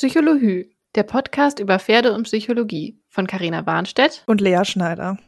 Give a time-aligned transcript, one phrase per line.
[0.00, 5.18] Psychologie, der Podcast über Pferde und Psychologie von Karina Warnstedt und Lea Schneider.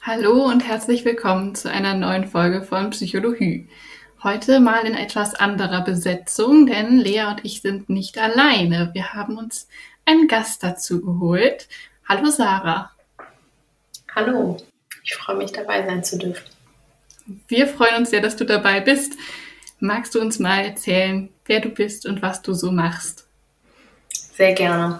[0.00, 3.68] Hallo und herzlich willkommen zu einer neuen Folge von Psychologie.
[4.22, 8.90] Heute mal in etwas anderer Besetzung, denn Lea und ich sind nicht alleine.
[8.94, 9.66] Wir haben uns
[10.04, 11.66] einen Gast dazu geholt.
[12.08, 12.92] Hallo Sarah.
[14.14, 14.58] Hallo,
[15.02, 16.46] ich freue mich dabei sein zu dürfen.
[17.48, 19.14] Wir freuen uns sehr, dass du dabei bist.
[19.80, 23.23] Magst du uns mal erzählen, wer du bist und was du so machst?
[24.36, 24.98] Sehr gerne.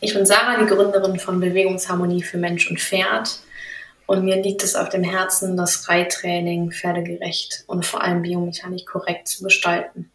[0.00, 3.40] Ich bin Sarah, die Gründerin von Bewegungsharmonie für Mensch und Pferd.
[4.06, 9.28] Und mir liegt es auf dem Herzen, das Reittraining pferdegerecht und vor allem biomechanisch korrekt
[9.28, 10.10] zu gestalten.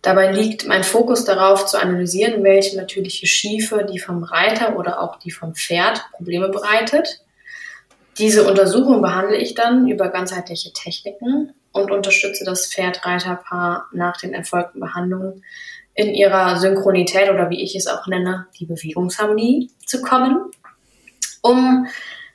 [0.00, 5.18] Dabei liegt mein Fokus darauf, zu analysieren, welche natürliche Schiefe die vom Reiter oder auch
[5.18, 7.20] die vom Pferd Probleme bereitet.
[8.16, 14.80] Diese Untersuchung behandle ich dann über ganzheitliche Techniken und unterstütze das Pferd-Reiter-Paar nach den erfolgten
[14.80, 15.44] Behandlungen
[15.96, 20.50] in ihrer Synchronität oder wie ich es auch nenne, die Bewegungsharmonie zu kommen,
[21.40, 21.86] um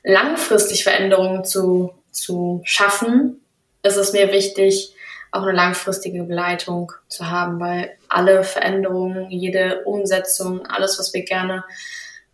[0.02, 3.40] langfristig Veränderungen zu, zu schaffen,
[3.84, 4.94] ist es mir wichtig,
[5.30, 11.64] auch eine langfristige Begleitung zu haben, weil alle Veränderungen, jede Umsetzung, alles, was wir gerne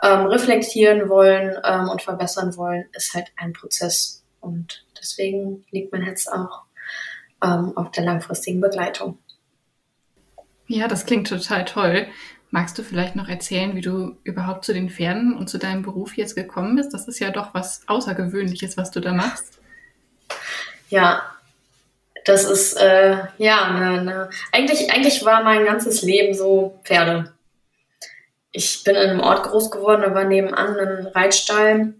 [0.02, 4.24] ähm, reflektieren wollen ähm, und verbessern wollen, ist halt ein Prozess.
[4.40, 6.62] Und deswegen liegt mein Herz auch
[7.42, 9.18] ähm, auf der langfristigen Begleitung.
[10.68, 12.06] Ja, das klingt total toll.
[12.50, 16.16] Magst du vielleicht noch erzählen, wie du überhaupt zu den Pferden und zu deinem Beruf
[16.16, 16.94] jetzt gekommen bist?
[16.94, 19.58] Das ist ja doch was Außergewöhnliches, was du da machst.
[20.88, 21.22] Ja,
[22.24, 24.30] das ist äh, ja ne, ne.
[24.52, 27.32] eigentlich eigentlich war mein ganzes Leben so Pferde.
[28.52, 31.94] Ich bin in einem Ort groß geworden, da war nebenan ein Reitstall,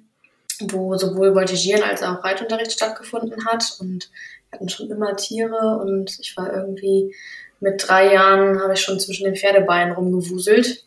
[0.60, 4.10] wo sowohl Voltigieren als auch Reitunterricht stattgefunden hat und
[4.50, 7.14] wir hatten schon immer Tiere und ich war irgendwie
[7.60, 10.84] mit drei Jahren habe ich schon zwischen den Pferdebeinen rumgewuselt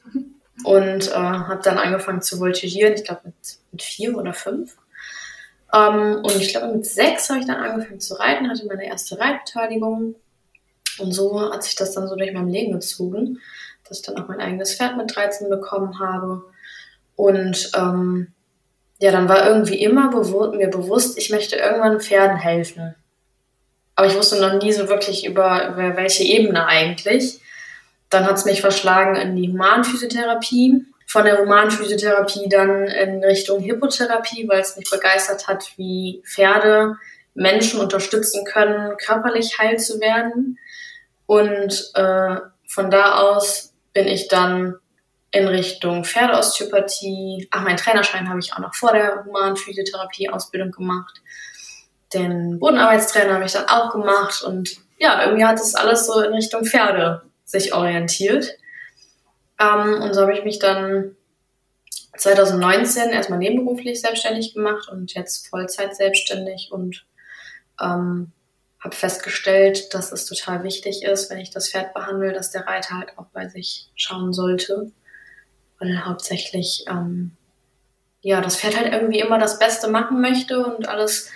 [0.64, 2.94] und äh, habe dann angefangen zu voltigieren.
[2.94, 3.36] Ich glaube mit,
[3.72, 4.78] mit vier oder fünf.
[5.74, 9.20] Ähm, und ich glaube mit sechs habe ich dann angefangen zu reiten, hatte meine erste
[9.20, 10.16] Reitbeteiligung.
[11.00, 13.40] Und so hat sich das dann so durch mein Leben gezogen,
[13.88, 16.44] dass ich dann auch mein eigenes Pferd mit 13 bekommen habe.
[17.16, 18.34] Und ähm,
[19.00, 22.96] ja, dann war irgendwie immer bewu mir bewusst, ich möchte irgendwann Pferden helfen.
[23.96, 27.40] Aber ich wusste noch nie so wirklich über, über welche Ebene eigentlich.
[28.10, 30.86] Dann hat es mich verschlagen in die Humanphysiotherapie.
[31.08, 36.96] Von der Humanphysiotherapie dann in Richtung Hippotherapie, weil es mich begeistert hat, wie Pferde
[37.34, 40.58] Menschen unterstützen können, körperlich heil zu werden.
[41.26, 42.38] Und äh,
[42.68, 44.76] von da aus bin ich dann
[45.32, 47.48] in Richtung Pferdeosteopathie.
[47.52, 51.22] Ach, meinen Trainerschein habe ich auch noch vor der Humanphysiotherapie-Ausbildung gemacht
[52.14, 56.34] den Bodenarbeitstrainer habe ich dann auch gemacht und ja, irgendwie hat es alles so in
[56.34, 58.58] Richtung Pferde sich orientiert.
[59.60, 61.16] Ähm, und so habe ich mich dann
[62.18, 67.06] 2019 erstmal nebenberuflich selbstständig gemacht und jetzt Vollzeit selbstständig und
[67.82, 68.32] ähm,
[68.80, 72.98] habe festgestellt, dass es total wichtig ist, wenn ich das Pferd behandle, dass der Reiter
[72.98, 74.92] halt auch bei sich schauen sollte,
[75.80, 77.32] weil hauptsächlich ähm,
[78.22, 81.30] ja das Pferd halt irgendwie immer das Beste machen möchte und alles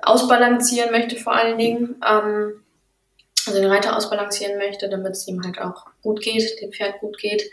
[0.00, 2.00] ausbalancieren möchte vor allen Dingen.
[2.06, 2.62] Ähm,
[3.48, 7.18] also den Reiter ausbalancieren möchte, damit es ihm halt auch gut geht, dem Pferd gut
[7.18, 7.50] geht.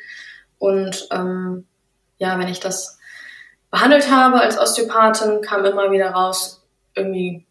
[0.59, 1.65] Und ähm,
[2.17, 2.99] ja, wenn ich das
[3.71, 6.63] behandelt habe als Osteopathin, kam immer wieder raus,
[6.95, 7.45] irgendwie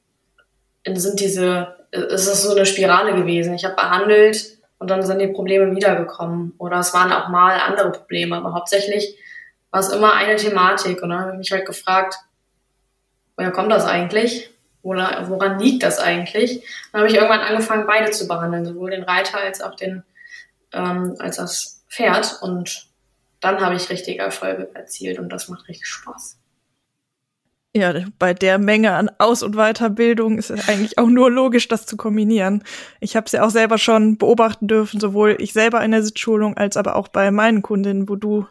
[0.87, 3.55] sind diese, es ist so eine Spirale gewesen.
[3.55, 6.55] Ich habe behandelt und dann sind die Probleme wiedergekommen.
[6.59, 9.19] Oder es waren auch mal andere Probleme, aber hauptsächlich
[9.71, 11.03] war es immer eine Thematik.
[11.03, 12.17] Und dann habe ich mich halt gefragt,
[13.37, 14.51] woher kommt das eigentlich?
[14.85, 16.63] Woran, liegt das eigentlich?
[16.93, 20.05] Dann habe ich irgendwann angefangen, beide zu behandeln, sowohl den Reiter als auch den,
[20.73, 22.39] ähm, als das Pferd.
[22.43, 22.87] Und
[23.41, 26.39] dann habe ich richtige Erfolge erzielt und das macht richtig Spaß.
[27.77, 31.87] Ja, bei der Menge an Aus- und Weiterbildung ist es eigentlich auch nur logisch, das
[31.87, 32.63] zu kombinieren.
[33.01, 36.57] Ich habe es ja auch selber schon beobachten dürfen, sowohl ich selber in der Sitzschulung
[36.57, 38.47] als aber auch bei meinen Kundinnen, wo du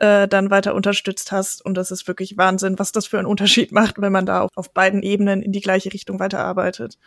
[0.00, 1.64] äh, dann weiter unterstützt hast.
[1.64, 4.50] Und das ist wirklich Wahnsinn, was das für einen Unterschied macht, wenn man da auf,
[4.56, 6.98] auf beiden Ebenen in die gleiche Richtung weiterarbeitet.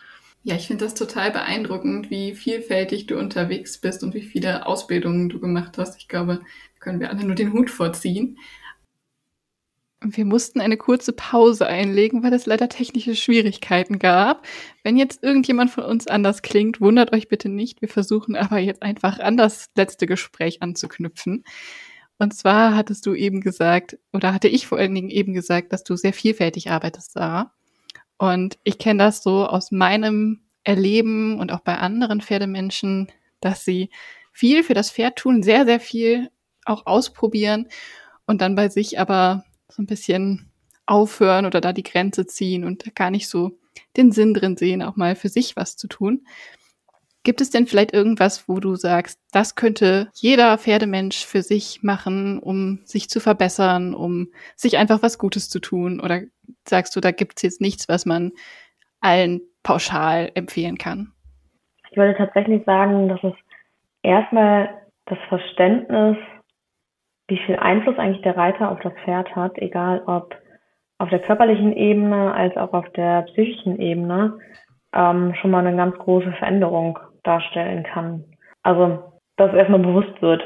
[0.44, 5.30] Ja, ich finde das total beeindruckend, wie vielfältig du unterwegs bist und wie viele Ausbildungen
[5.30, 5.98] du gemacht hast.
[5.98, 6.42] Ich glaube,
[6.80, 8.38] können wir alle nur den Hut vorziehen.
[10.06, 14.46] Wir mussten eine kurze Pause einlegen, weil es leider technische Schwierigkeiten gab.
[14.84, 17.82] Wenn jetzt irgendjemand von uns anders klingt, wundert euch bitte nicht.
[17.82, 21.46] Wir versuchen aber jetzt einfach an das letzte Gespräch anzuknüpfen.
[22.24, 25.84] Und zwar hattest du eben gesagt, oder hatte ich vor allen Dingen eben gesagt, dass
[25.84, 27.52] du sehr vielfältig arbeitest, Sarah.
[28.18, 33.12] Und ich kenne das so aus meinem Erleben und auch bei anderen Pferdemenschen,
[33.42, 33.90] dass sie
[34.32, 36.30] viel für das Pferd tun, sehr, sehr viel
[36.64, 37.68] auch ausprobieren
[38.26, 40.50] und dann bei sich aber so ein bisschen
[40.86, 43.60] aufhören oder da die Grenze ziehen und gar nicht so
[43.98, 46.26] den Sinn drin sehen, auch mal für sich was zu tun.
[47.24, 52.38] Gibt es denn vielleicht irgendwas, wo du sagst, das könnte jeder Pferdemensch für sich machen,
[52.38, 56.02] um sich zu verbessern, um sich einfach was Gutes zu tun?
[56.02, 56.22] Oder
[56.68, 58.34] sagst du, da gibt es jetzt nichts, was man
[59.00, 61.14] allen pauschal empfehlen kann?
[61.92, 63.34] Ich würde tatsächlich sagen, dass es
[64.02, 64.70] erstmal
[65.06, 66.18] das Verständnis,
[67.30, 70.36] wie viel Einfluss eigentlich der Reiter auf das Pferd hat, egal ob
[70.98, 74.40] auf der körperlichen Ebene als auch auf der psychischen Ebene,
[74.94, 78.26] ähm, schon mal eine ganz große Veränderung darstellen kann.
[78.62, 80.42] Also, dass es erstmal bewusst wird.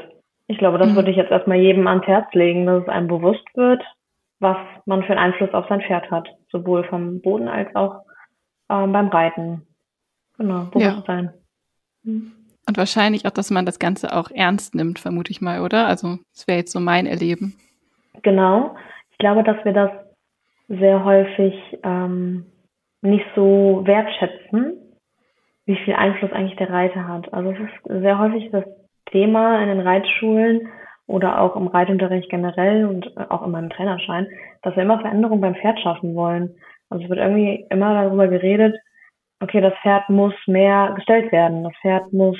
[0.46, 0.96] Ich glaube, das mhm.
[0.96, 3.82] würde ich jetzt erstmal jedem ans Herz legen, dass es einem bewusst wird,
[4.40, 6.28] was man für einen Einfluss auf sein Pferd hat.
[6.50, 8.02] Sowohl vom Boden als auch
[8.70, 9.66] ähm, beim Reiten.
[10.38, 11.32] Genau, Bewusstsein.
[12.04, 12.12] Ja.
[12.12, 12.32] Mhm.
[12.66, 15.86] Und wahrscheinlich auch, dass man das Ganze auch ernst nimmt, vermute ich mal, oder?
[15.86, 17.56] Also, das wäre jetzt so mein Erleben.
[18.22, 18.76] Genau.
[19.10, 19.90] Ich glaube, dass wir das
[20.68, 22.44] sehr häufig ähm,
[23.00, 24.76] nicht so wertschätzen,
[25.68, 27.32] wie viel Einfluss eigentlich der Reiter hat.
[27.34, 28.64] Also es ist sehr häufig das
[29.12, 30.68] Thema in den Reitschulen
[31.06, 34.26] oder auch im Reitunterricht generell und auch in meinem Trainerschein,
[34.62, 36.56] dass wir immer Veränderungen beim Pferd schaffen wollen.
[36.88, 38.76] Also es wird irgendwie immer darüber geredet,
[39.40, 41.64] okay, das Pferd muss mehr gestellt werden.
[41.64, 42.38] Das Pferd muss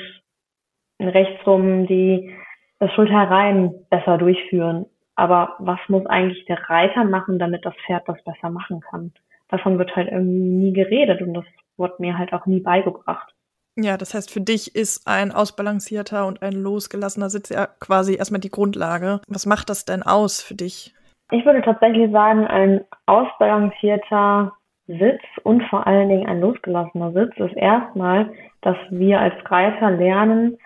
[0.99, 2.35] rechtsrum die,
[2.79, 4.87] das Schulterreihen besser durchführen.
[5.15, 9.11] Aber was muss eigentlich der Reiter machen, damit das Pferd das besser machen kann?
[9.49, 11.45] Davon wird halt irgendwie nie geredet und das
[11.79, 13.33] wurde mir halt auch nie beigebracht.
[13.75, 18.41] Ja, das heißt, für dich ist ein ausbalancierter und ein losgelassener Sitz ja quasi erstmal
[18.41, 19.21] die Grundlage.
[19.27, 20.93] Was macht das denn aus für dich?
[21.31, 24.53] Ich würde tatsächlich sagen, ein ausbalancierter
[24.87, 30.57] Sitz und vor allen Dingen ein losgelassener Sitz ist erstmal, dass wir als Reiter lernen,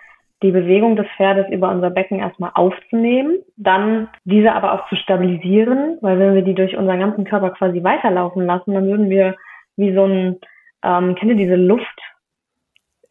[0.42, 5.98] die Bewegung des Pferdes über unser Becken erstmal aufzunehmen, dann diese aber auch zu stabilisieren,
[6.00, 9.36] weil wenn wir die durch unseren ganzen Körper quasi weiterlaufen lassen, dann würden wir
[9.76, 10.36] wie so ein,
[10.84, 12.00] ähm, kennt ihr diese Luft?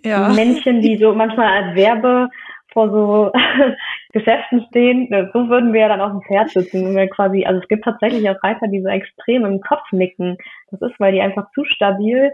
[0.03, 0.29] Ja.
[0.29, 2.29] Männchen, die so manchmal als Werbe
[2.73, 3.31] vor so
[4.13, 7.61] Geschäften stehen, so würden wir ja dann auf dem Pferd sitzen, wenn wir quasi, also
[7.61, 10.37] es gibt tatsächlich auch Reiter, die so extrem im Kopf nicken.
[10.71, 12.31] Das ist, weil die einfach zu stabil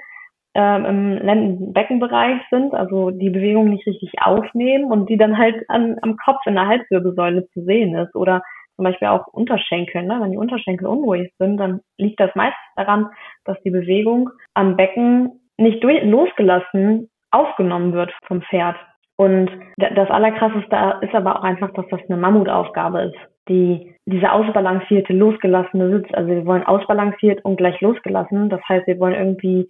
[0.56, 5.97] ähm, im Lendenbeckenbereich sind, also die Bewegung nicht richtig aufnehmen und die dann halt an,
[6.01, 8.15] am Kopf in der Halswirbelsäule zu sehen ist.
[8.15, 8.41] Oder
[8.79, 10.03] zum Beispiel auch Unterschenkel.
[10.03, 10.19] Ne?
[10.21, 13.09] Wenn die Unterschenkel unruhig sind, dann liegt das meistens daran,
[13.43, 18.77] dass die Bewegung am Becken nicht durch, losgelassen aufgenommen wird vom Pferd.
[19.17, 23.17] Und das Allerkrasseste ist aber auch einfach, dass das eine Mammutaufgabe ist.
[23.49, 28.47] Die, diese ausbalancierte, losgelassene Sitz, also wir wollen ausbalanciert und gleich losgelassen.
[28.47, 29.67] Das heißt, wir wollen irgendwie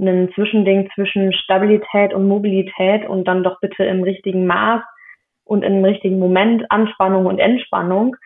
[0.00, 4.82] ein Zwischending zwischen Stabilität und Mobilität und dann doch bitte im richtigen Maß
[5.48, 8.16] und im richtigen Moment Anspannung und Entspannung.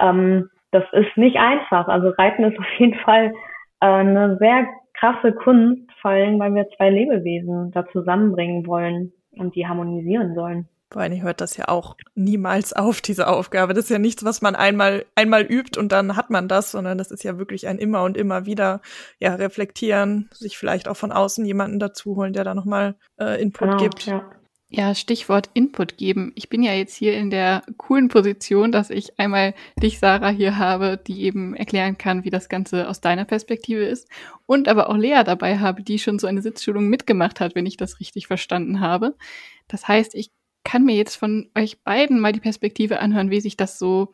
[0.00, 1.88] Ähm, das ist nicht einfach.
[1.88, 3.32] Also Reiten ist auf jeden Fall
[3.80, 9.54] äh, eine sehr krasse Kunst, vor allem weil wir zwei Lebewesen da zusammenbringen wollen und
[9.54, 10.68] die harmonisieren sollen.
[10.90, 13.74] Vor allem hört das ja auch niemals auf, diese Aufgabe.
[13.74, 16.96] Das ist ja nichts, was man einmal, einmal übt und dann hat man das, sondern
[16.96, 18.80] das ist ja wirklich ein immer und immer wieder,
[19.18, 23.68] ja, reflektieren, sich vielleicht auch von außen jemanden dazu holen, der da nochmal äh, Input
[23.68, 24.06] genau, gibt.
[24.06, 24.24] Ja.
[24.70, 26.32] Ja, Stichwort Input geben.
[26.34, 30.58] Ich bin ja jetzt hier in der coolen Position, dass ich einmal dich, Sarah, hier
[30.58, 34.08] habe, die eben erklären kann, wie das Ganze aus deiner Perspektive ist.
[34.44, 37.78] Und aber auch Lea dabei habe, die schon so eine Sitzschulung mitgemacht hat, wenn ich
[37.78, 39.16] das richtig verstanden habe.
[39.68, 40.30] Das heißt, ich
[40.64, 44.12] kann mir jetzt von euch beiden mal die Perspektive anhören, wie sich das so,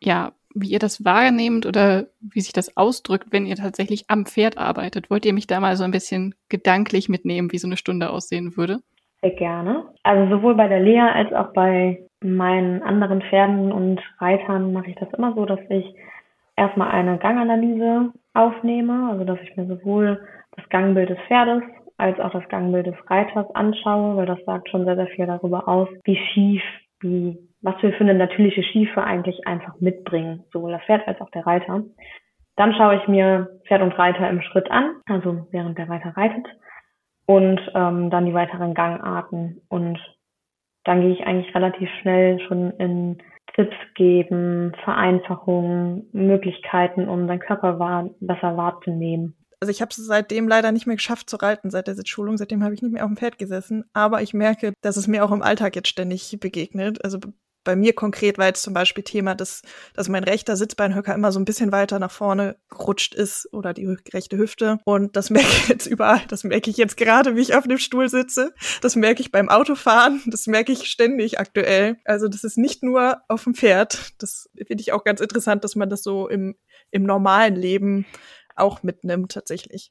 [0.00, 4.58] ja, wie ihr das wahrnehmt oder wie sich das ausdrückt, wenn ihr tatsächlich am Pferd
[4.58, 5.10] arbeitet.
[5.10, 8.56] Wollt ihr mich da mal so ein bisschen gedanklich mitnehmen, wie so eine Stunde aussehen
[8.56, 8.80] würde?
[9.22, 9.86] Sehr gerne.
[10.02, 14.96] Also sowohl bei der Lea als auch bei meinen anderen Pferden und Reitern mache ich
[14.96, 15.94] das immer so, dass ich
[16.56, 21.62] erstmal eine Ganganalyse aufnehme, also dass ich mir sowohl das Gangbild des Pferdes
[21.98, 25.66] als auch das Gangbild des Reiters anschaue, weil das sagt schon sehr, sehr viel darüber
[25.68, 26.62] aus, wie schief,
[27.00, 31.30] wie, was wir für eine natürliche Schiefe eigentlich einfach mitbringen, sowohl das Pferd als auch
[31.30, 31.82] der Reiter.
[32.56, 36.46] Dann schaue ich mir Pferd und Reiter im Schritt an, also während der Reiter reitet,
[37.26, 39.60] und ähm, dann die weiteren Gangarten.
[39.68, 39.98] Und
[40.84, 43.18] dann gehe ich eigentlich relativ schnell schon in
[43.54, 50.48] Tipps geben, Vereinfachungen, Möglichkeiten, um seinen Körper wahr, besser wahrzunehmen also ich habe es seitdem
[50.48, 52.36] leider nicht mehr geschafft zu reiten, seit der Sitzschulung.
[52.36, 53.84] Seitdem habe ich nicht mehr auf dem Pferd gesessen.
[53.92, 57.04] Aber ich merke, dass es mir auch im Alltag jetzt ständig begegnet.
[57.04, 57.18] Also
[57.66, 59.60] bei mir konkret war jetzt zum Beispiel Thema, dass,
[59.94, 63.86] dass mein rechter Sitzbeinhöcker immer so ein bisschen weiter nach vorne gerutscht ist oder die
[64.14, 64.78] rechte Hüfte.
[64.84, 66.20] Und das merke ich jetzt überall.
[66.28, 68.54] Das merke ich jetzt gerade, wie ich auf dem Stuhl sitze.
[68.80, 70.22] Das merke ich beim Autofahren.
[70.26, 71.96] Das merke ich ständig aktuell.
[72.04, 74.12] Also das ist nicht nur auf dem Pferd.
[74.22, 76.54] Das finde ich auch ganz interessant, dass man das so im,
[76.92, 78.06] im normalen Leben
[78.54, 79.90] auch mitnimmt tatsächlich.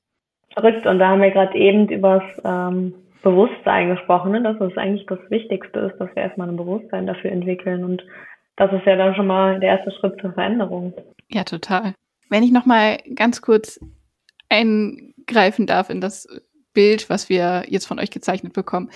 [0.53, 0.87] Verrückt.
[0.87, 2.93] Und da haben wir gerade eben übers ähm,
[3.25, 4.43] Bewusstsein gesprochen, ne?
[4.43, 7.83] dass es eigentlich das Wichtigste ist, dass wir erstmal ein Bewusstsein dafür entwickeln.
[7.83, 8.03] Und
[8.55, 10.93] das ist ja dann schon mal der erste Schritt zur Veränderung.
[11.29, 11.95] Ja, total.
[12.29, 13.79] Wenn ich noch mal ganz kurz
[14.47, 16.27] eingreifen darf in das
[16.75, 18.91] Bild, was wir jetzt von euch gezeichnet bekommen.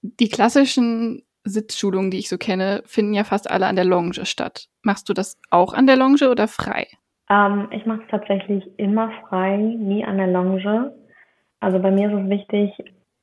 [0.00, 4.68] Die klassischen Sitzschulungen, die ich so kenne, finden ja fast alle an der Longe statt.
[4.82, 6.86] Machst du das auch an der Longe oder frei?
[7.28, 10.94] Ähm, ich mache es tatsächlich immer frei, nie an der Longe.
[11.60, 12.72] Also bei mir ist es wichtig,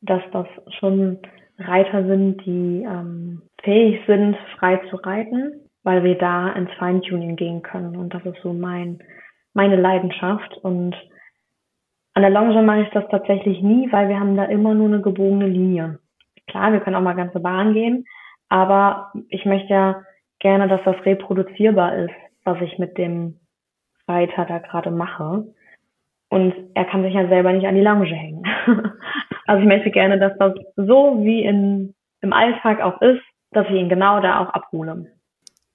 [0.01, 0.47] dass das
[0.79, 1.19] schon
[1.57, 7.61] Reiter sind, die ähm, fähig sind, frei zu reiten, weil wir da ins Feintuning gehen
[7.63, 7.95] können.
[7.95, 8.99] Und das ist so mein,
[9.53, 10.57] meine Leidenschaft.
[10.57, 10.95] Und
[12.13, 15.01] an der Longe mache ich das tatsächlich nie, weil wir haben da immer nur eine
[15.01, 15.99] gebogene Linie.
[16.47, 18.05] Klar, wir können auch mal ganze Bahn gehen,
[18.49, 20.01] aber ich möchte ja
[20.39, 22.13] gerne, dass das reproduzierbar ist,
[22.43, 23.39] was ich mit dem
[24.07, 25.45] Reiter da gerade mache.
[26.29, 28.43] Und er kann sich ja selber nicht an die Lounge hängen.
[29.47, 33.75] also ich möchte gerne, dass das so wie in, im Alltag auch ist, dass ich
[33.75, 35.11] ihn genau da auch abhole.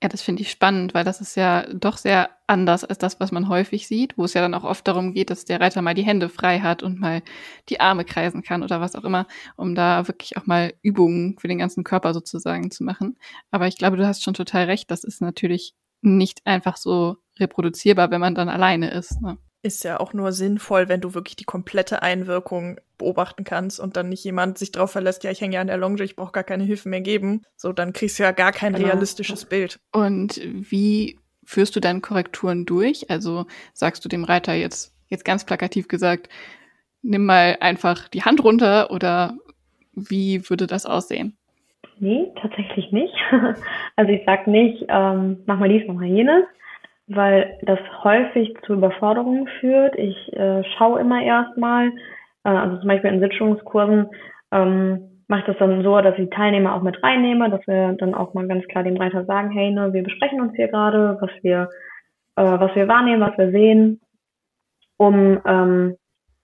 [0.03, 3.31] Ja, das finde ich spannend, weil das ist ja doch sehr anders als das, was
[3.31, 5.95] man häufig sieht, wo es ja dann auch oft darum geht, dass der Reiter mal
[5.95, 7.23] die Hände frei hat und mal
[7.69, 11.47] die Arme kreisen kann oder was auch immer, um da wirklich auch mal Übungen für
[11.47, 13.17] den ganzen Körper sozusagen zu machen.
[13.53, 18.11] Aber ich glaube, du hast schon total recht, das ist natürlich nicht einfach so reproduzierbar,
[18.11, 19.23] wenn man dann alleine ist.
[19.23, 19.39] Ne?
[19.63, 24.09] Ist ja auch nur sinnvoll, wenn du wirklich die komplette Einwirkung beobachten kannst und dann
[24.09, 26.43] nicht jemand sich darauf verlässt, ja, ich hänge ja an der Longe, ich brauche gar
[26.43, 27.43] keine Hilfe mehr geben.
[27.57, 28.89] So, dann kriegst du ja gar kein genau.
[28.89, 29.79] realistisches Bild.
[29.93, 33.11] Und wie führst du dann Korrekturen durch?
[33.11, 36.29] Also sagst du dem Reiter jetzt, jetzt ganz plakativ gesagt,
[37.03, 39.37] nimm mal einfach die Hand runter oder
[39.95, 41.37] wie würde das aussehen?
[41.99, 43.15] Nee, tatsächlich nicht.
[43.95, 46.45] Also ich sag nicht, ähm, mach mal dies, mach mal jenes,
[47.09, 49.97] weil das häufig zu Überforderungen führt.
[49.97, 51.89] Ich äh, schaue immer erstmal,
[52.45, 54.07] äh, also zum Beispiel in Sitzungskursen
[54.53, 57.95] ähm, mache ich das dann so, dass ich die Teilnehmer auch mit reinnehme, dass wir
[57.95, 61.17] dann auch mal ganz klar dem Reiter sagen, hey, ne, wir besprechen uns hier gerade,
[61.21, 61.69] was wir,
[62.37, 64.01] äh, was wir wahrnehmen, was wir sehen,
[64.97, 65.97] um ähm,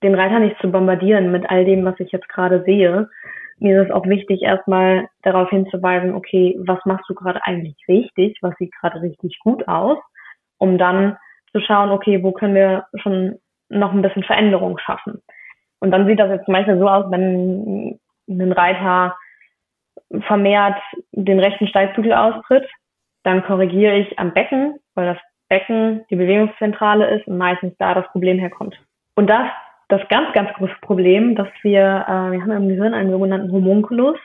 [0.03, 3.09] den Reiter nicht zu bombardieren mit all dem, was ich jetzt gerade sehe.
[3.59, 8.39] Mir ist es auch wichtig, erstmal darauf hinzuweisen, okay, was machst du gerade eigentlich richtig,
[8.41, 9.99] was sieht gerade richtig gut aus
[10.59, 11.17] um dann
[11.53, 13.39] zu schauen, okay, wo können wir schon
[13.69, 15.23] noch ein bisschen Veränderung schaffen.
[15.81, 17.99] Und dann sieht das jetzt zum Beispiel so aus, wenn
[18.29, 19.17] ein Reiter
[20.27, 20.81] vermehrt
[21.13, 22.67] den rechten Steigbügel austritt,
[23.25, 28.07] dann korrigiere ich am Becken, weil das Becken die Bewegungszentrale ist und meistens da das
[28.09, 28.79] Problem herkommt.
[29.15, 29.49] Und das,
[29.89, 34.19] das ganz, ganz große Problem, dass wir, äh, wir haben im Gehirn einen sogenannten Homunculus,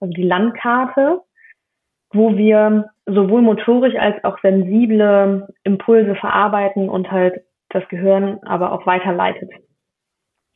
[0.00, 1.20] also die Landkarte,
[2.12, 8.86] wo wir sowohl motorisch als auch sensible Impulse verarbeiten und halt das Gehirn aber auch
[8.86, 9.50] weiterleitet.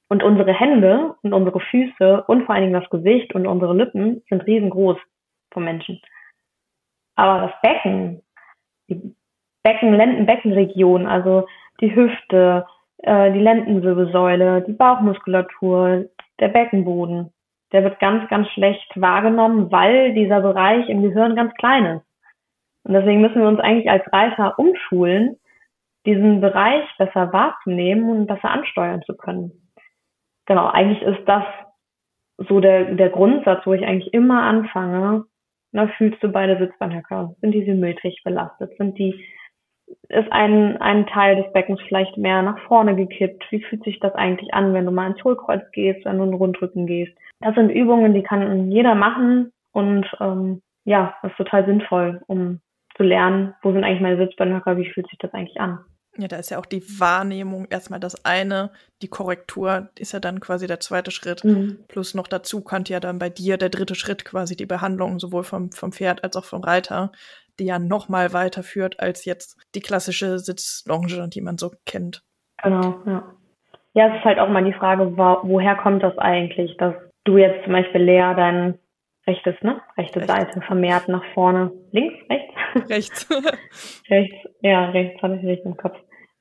[0.08, 4.22] Und unsere Hände und unsere Füße und vor allen Dingen das Gesicht und unsere Lippen
[4.28, 4.98] sind riesengroß
[5.52, 6.00] vom Menschen.
[7.16, 8.22] Aber das Becken,
[8.88, 9.14] die
[9.62, 11.46] Becken, Lendenbeckenregion, also
[11.80, 12.66] die Hüfte,
[12.98, 16.06] äh, die Lendenwirbelsäule, die Bauchmuskulatur,
[16.40, 17.32] der Beckenboden,
[17.72, 22.06] der wird ganz, ganz schlecht wahrgenommen, weil dieser Bereich im Gehirn ganz klein ist.
[22.84, 25.36] Und deswegen müssen wir uns eigentlich als Reiter umschulen,
[26.04, 29.52] diesen Bereich besser wahrzunehmen und besser ansteuern zu können.
[30.46, 31.44] Genau, eigentlich ist das
[32.38, 35.24] so der, der Grundsatz, wo ich eigentlich immer anfange.
[35.70, 37.34] Na, fühlst du beide Sitzbeinhöcker?
[37.40, 38.76] Sind die symmetrisch belastet?
[38.76, 39.24] Sind die,
[40.08, 43.44] ist ein, ein Teil des Beckens vielleicht mehr nach vorne gekippt?
[43.50, 46.30] Wie fühlt sich das eigentlich an, wenn du mal ins Hohlkreuz gehst, wenn du in
[46.30, 47.16] den Rundrücken gehst?
[47.42, 52.60] Das sind Übungen, die kann jeder machen und ähm, ja, das ist total sinnvoll, um
[52.96, 55.78] zu lernen, wo sind eigentlich meine Sitzbeinhöcker, wie fühlt sich das eigentlich an.
[56.18, 58.70] Ja, da ist ja auch die Wahrnehmung erstmal das eine,
[59.00, 61.42] die Korrektur ist ja dann quasi der zweite Schritt.
[61.42, 61.78] Mhm.
[61.88, 65.42] Plus noch dazu könnte ja dann bei dir der dritte Schritt quasi die Behandlung sowohl
[65.42, 67.12] vom, vom Pferd als auch vom Reiter,
[67.58, 72.22] die ja noch mal weiterführt als jetzt die klassische Sitzlonge, die man so kennt.
[72.62, 73.24] Genau, ja.
[73.94, 76.94] Ja, es ist halt auch mal die Frage, woher kommt das eigentlich, dass
[77.24, 78.78] du jetzt zum Beispiel leer dein
[79.26, 79.80] rechtes, ne?
[79.96, 80.30] Rechte Recht.
[80.30, 81.70] Seite vermehrt nach vorne.
[81.92, 82.90] Links, rechts?
[82.90, 83.28] Rechts.
[84.10, 85.96] rechts, ja, rechts habe ich richtig im Kopf.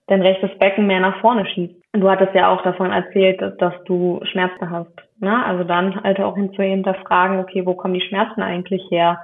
[0.07, 1.81] Dein rechtes Becken mehr nach vorne schiebt.
[1.93, 4.93] Du hattest ja auch davon erzählt, dass du Schmerzen hast.
[5.19, 5.45] Ne?
[5.45, 9.19] Also dann halt auch zu hinterfragen, okay, wo kommen die Schmerzen eigentlich her?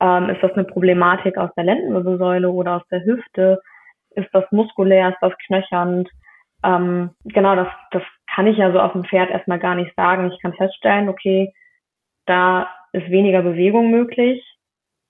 [0.00, 3.60] Ähm, ist das eine Problematik aus der Lendenwirbelsäule oder aus der Hüfte?
[4.10, 5.10] Ist das muskulär?
[5.10, 6.08] Ist das knöchernd?
[6.64, 8.02] Ähm, genau, das, das
[8.34, 10.32] kann ich ja so auf dem Pferd erstmal gar nicht sagen.
[10.32, 11.52] Ich kann feststellen, okay,
[12.26, 14.42] da ist weniger Bewegung möglich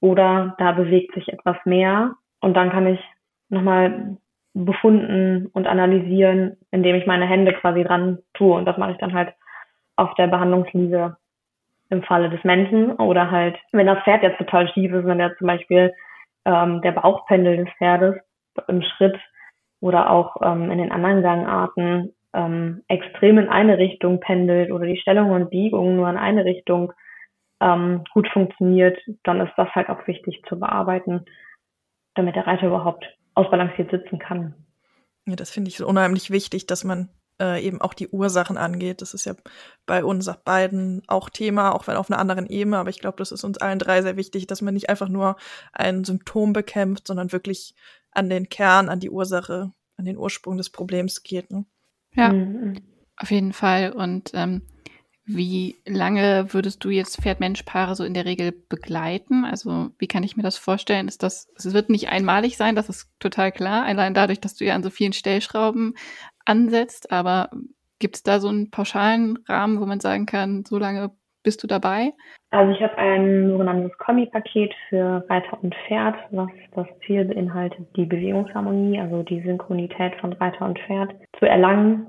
[0.01, 2.15] oder da bewegt sich etwas mehr.
[2.41, 3.01] Und dann kann ich
[3.49, 4.19] nochmal
[4.53, 8.55] befunden und analysieren, indem ich meine Hände quasi dran tue.
[8.55, 9.33] Und das mache ich dann halt
[9.97, 11.17] auf der Behandlungsliege
[11.91, 15.37] im Falle des Menschen oder halt, wenn das Pferd jetzt total schief ist, wenn der
[15.37, 15.93] zum Beispiel
[16.45, 18.17] ähm, der Bauchpendel des Pferdes
[18.69, 19.19] im Schritt
[19.85, 24.97] oder auch ähm, in den anderen Gangarten ähm, extrem in eine Richtung pendelt oder die
[24.97, 26.95] Stellung und Biegung nur in eine Richtung
[27.61, 31.27] ähm, gut funktioniert, dann ist das halt auch wichtig zu bearbeiten,
[32.15, 34.55] damit der Reiter überhaupt ausbalanciert sitzen kann.
[35.27, 39.03] Ja, das finde ich so unheimlich wichtig, dass man äh, eben auch die Ursachen angeht.
[39.03, 39.35] Das ist ja
[39.85, 42.79] bei uns beiden auch Thema, auch wenn auf einer anderen Ebene.
[42.79, 45.37] Aber ich glaube, das ist uns allen drei sehr wichtig, dass man nicht einfach nur
[45.75, 47.75] ein Symptom bekämpft, sondern wirklich
[48.15, 51.51] an den Kern, an die Ursache, an den Ursprung des Problems geht.
[51.51, 51.65] Ne?
[52.15, 52.77] Ja, mhm.
[53.17, 53.93] auf jeden Fall.
[53.93, 54.63] Und ähm,
[55.27, 59.45] wie lange würdest du jetzt Pferd-Mensch-Paare so in der Regel begleiten?
[59.45, 61.09] Also wie kann ich mir das vorstellen?
[61.09, 63.85] Ist das, es wird nicht einmalig sein, das ist total klar.
[63.85, 65.95] Allein dadurch, dass du ja an so vielen Stellschrauben
[66.45, 67.51] ansetzt, aber
[67.99, 71.11] gibt es da so einen pauschalen Rahmen, wo man sagen kann, so lange
[71.45, 72.13] bist du dabei?
[72.51, 78.07] Also ich habe ein sogenanntes Kombi-Paket für Reiter und Pferd, was das Ziel beinhaltet, die
[78.07, 82.07] Bewegungsharmonie, also die Synchronität von Reiter und Pferd zu erlangen,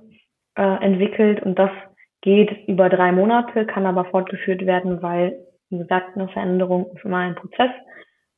[0.56, 1.72] äh, entwickelt und das
[2.22, 5.38] geht über drei Monate, kann aber fortgeführt werden, weil,
[5.70, 7.72] wie gesagt, eine Veränderung ist immer ein Prozess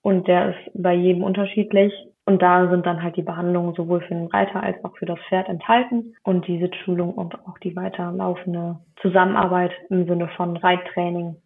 [0.01, 1.93] und der ist bei jedem unterschiedlich.
[2.27, 5.17] Und da sind dann halt die Behandlungen sowohl für den Reiter als auch für das
[5.29, 11.37] Pferd enthalten und die Sitzschulung und auch die weiterlaufende Zusammenarbeit im Sinne von Reittraining.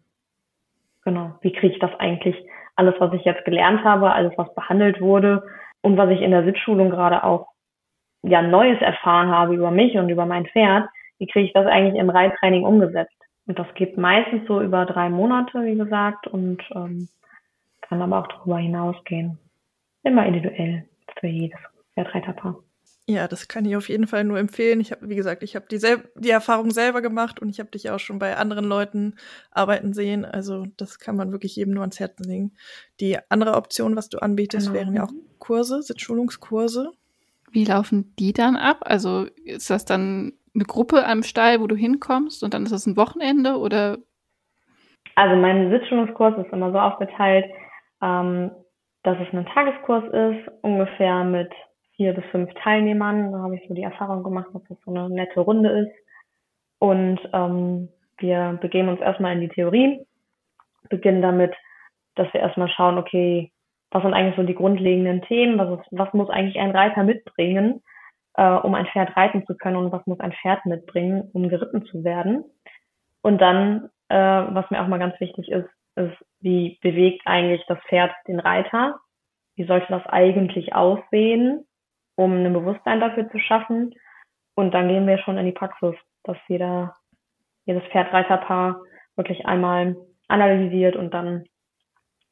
[1.04, 1.36] Genau.
[1.40, 2.34] Wie kriege ich das eigentlich
[2.74, 5.44] alles, was ich jetzt gelernt habe, alles, was behandelt wurde
[5.82, 7.46] und was ich in der Sitzschulung gerade auch
[8.24, 11.94] ja Neues erfahren habe über mich und über mein Pferd, wie kriege ich das eigentlich
[11.94, 13.14] im Reittraining umgesetzt?
[13.46, 17.08] Und das geht meistens so über drei Monate, wie gesagt, und ähm,
[17.82, 19.38] kann aber auch darüber hinausgehen.
[20.04, 21.58] Immer individuell für jedes
[21.94, 22.56] Pferdreiterpaar.
[23.08, 24.80] Ja, das kann ich auf jeden Fall nur empfehlen.
[24.80, 25.80] Ich habe, wie gesagt, ich habe die,
[26.14, 29.16] die Erfahrung selber gemacht und ich habe dich auch schon bei anderen Leuten
[29.50, 30.24] arbeiten sehen.
[30.24, 32.52] Also das kann man wirklich jedem nur ans Herz legen.
[33.00, 34.78] Die andere Option, was du anbietest, genau.
[34.78, 36.92] wären ja auch Kurse, Sitzschulungskurse.
[37.50, 38.78] Wie laufen die dann ab?
[38.82, 42.86] Also ist das dann eine Gruppe am Stall, wo du hinkommst und dann ist das
[42.86, 43.98] ein Wochenende oder?
[45.16, 47.46] Also mein Sitzschulungskurs ist immer so aufgeteilt,
[48.00, 48.52] ähm,
[49.02, 51.50] dass es ein Tageskurs ist, ungefähr mit
[51.96, 53.32] vier bis fünf Teilnehmern.
[53.32, 55.92] Da habe ich so die Erfahrung gemacht, dass das so eine nette Runde ist.
[56.78, 57.88] Und ähm,
[58.18, 60.04] wir begeben uns erstmal in die Theorie,
[60.88, 61.54] beginnen damit,
[62.14, 63.52] dass wir erstmal schauen, okay,
[63.90, 67.82] was sind eigentlich so die grundlegenden Themen, was, ist, was muss eigentlich ein Reiter mitbringen,
[68.34, 71.84] äh, um ein Pferd reiten zu können und was muss ein Pferd mitbringen, um geritten
[71.84, 72.44] zu werden.
[73.20, 77.78] Und dann, äh, was mir auch mal ganz wichtig ist, ist, wie bewegt eigentlich das
[77.88, 78.98] Pferd den Reiter?
[79.56, 81.66] Wie sollte das eigentlich aussehen,
[82.16, 83.94] um ein Bewusstsein dafür zu schaffen?
[84.54, 86.96] Und dann gehen wir schon in die Praxis, dass jeder,
[87.64, 88.80] jedes Pferd-Reiterpaar
[89.16, 89.96] wirklich einmal
[90.28, 91.44] analysiert und dann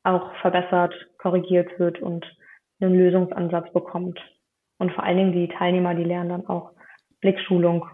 [0.02, 2.24] auch verbessert, korrigiert wird und
[2.80, 4.18] einen Lösungsansatz bekommt.
[4.78, 6.72] Und vor allen Dingen die Teilnehmer, die lernen dann auch
[7.20, 7.86] Blickschulung,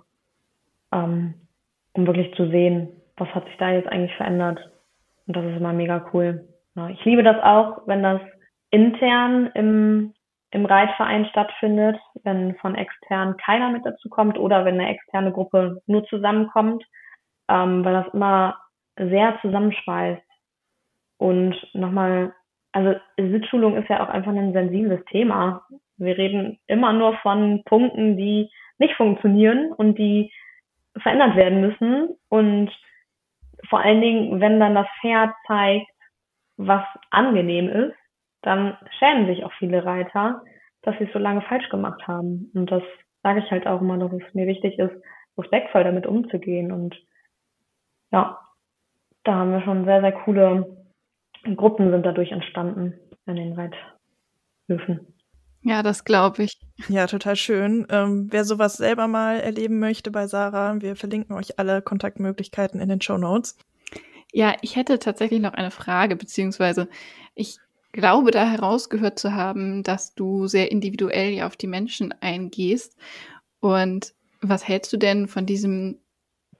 [0.92, 1.35] ähm,
[1.94, 4.61] um wirklich zu sehen, was hat sich da jetzt eigentlich verändert.
[5.26, 6.46] Und das ist immer mega cool.
[6.90, 8.20] Ich liebe das auch, wenn das
[8.70, 10.14] intern im,
[10.50, 15.80] im Reitverein stattfindet, wenn von extern keiner mit dazu kommt oder wenn eine externe Gruppe
[15.86, 16.84] nur zusammenkommt,
[17.48, 18.56] ähm, weil das immer
[18.98, 20.22] sehr zusammenschweißt.
[21.18, 22.34] Und nochmal,
[22.72, 25.62] also Sitzschulung ist ja auch einfach ein sensibles Thema.
[25.96, 30.30] Wir reden immer nur von Punkten, die nicht funktionieren und die
[30.98, 32.16] verändert werden müssen.
[32.28, 32.70] Und
[33.68, 35.87] vor allen Dingen, wenn dann das Pferd zeigt,
[36.57, 37.96] was angenehm ist,
[38.42, 40.42] dann schämen sich auch viele Reiter,
[40.83, 42.50] dass sie es so lange falsch gemacht haben.
[42.55, 42.83] Und das
[43.22, 44.94] sage ich halt auch immer, dass es mir wichtig ist,
[45.37, 46.72] respektvoll damit umzugehen.
[46.72, 46.96] Und
[48.12, 48.38] ja,
[49.24, 50.76] da haben wir schon sehr, sehr coole
[51.55, 52.94] Gruppen sind dadurch entstanden
[53.26, 55.15] in den Reithöfen.
[55.66, 56.61] Ja, das glaube ich.
[56.88, 57.88] Ja, total schön.
[57.90, 62.88] Ähm, wer sowas selber mal erleben möchte bei Sarah, wir verlinken euch alle Kontaktmöglichkeiten in
[62.88, 63.57] den Show Notes.
[64.33, 66.88] Ja, ich hätte tatsächlich noch eine Frage, beziehungsweise
[67.35, 67.59] ich
[67.90, 72.96] glaube da herausgehört zu haben, dass du sehr individuell auf die Menschen eingehst.
[73.59, 75.98] Und was hältst du denn von diesem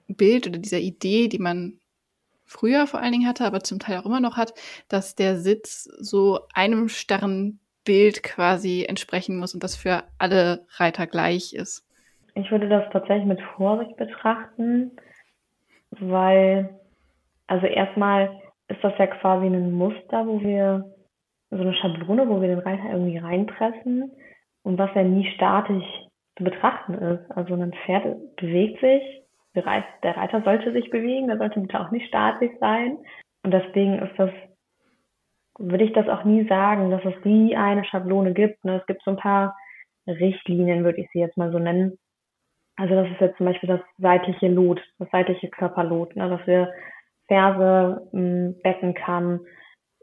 [0.09, 1.79] Bild oder dieser Idee, die man
[2.45, 4.53] früher vor allen Dingen hatte, aber zum Teil auch immer noch hat,
[4.89, 11.07] dass der Sitz so einem starren Bild quasi entsprechen muss und das für alle Reiter
[11.07, 11.87] gleich ist?
[12.35, 14.91] Ich würde das tatsächlich mit Vorsicht betrachten,
[15.93, 16.79] weil,
[17.47, 20.93] also erstmal ist das ja quasi ein Muster, wo wir,
[21.51, 24.11] so eine Schablone, wo wir den Reiter irgendwie reinpressen
[24.65, 25.85] und was ja nie statisch
[26.37, 27.31] zu betrachten ist.
[27.31, 29.03] Also ein Pferd bewegt sich,
[29.55, 32.99] der Reiter sollte sich bewegen, der sollte bitte auch nicht statisch sein.
[33.43, 34.31] Und deswegen ist das
[35.59, 38.65] würde ich das auch nie sagen, dass es die eine Schablone gibt.
[38.65, 38.79] Ne?
[38.81, 39.57] Es gibt so ein paar
[40.07, 41.99] Richtlinien, würde ich sie jetzt mal so nennen.
[42.77, 46.29] Also das ist jetzt zum Beispiel das seitliche Lot, das seitliche Körperlot, ne?
[46.29, 46.73] dass wir
[47.27, 48.07] Ferse,
[48.63, 49.41] Beckenkamm,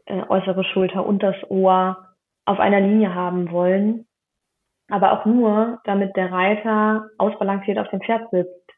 [0.06, 2.14] äh, äußere Schulter und das Ohr
[2.44, 4.06] auf einer Linie haben wollen.
[4.90, 8.70] Aber auch nur, damit der Reiter ausbalanciert auf dem Pferd sitzt.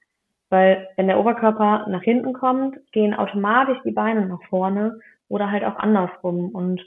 [0.50, 5.64] Weil wenn der Oberkörper nach hinten kommt, gehen automatisch die Beine nach vorne oder halt
[5.64, 6.50] auch andersrum.
[6.50, 6.80] Und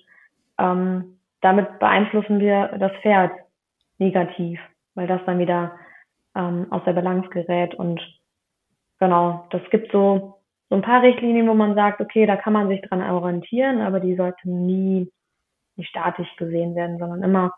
[0.58, 3.32] ähm, damit beeinflussen wir das Pferd
[3.98, 4.60] negativ,
[4.96, 5.74] weil das dann wieder
[6.36, 7.76] ähm, aus der Balance gerät.
[7.76, 8.02] Und
[9.00, 12.68] genau, das gibt so, so ein paar Richtlinien, wo man sagt, okay, da kann man
[12.68, 15.12] sich dran orientieren, aber die sollten nie,
[15.76, 17.54] nicht statisch gesehen werden, sondern immer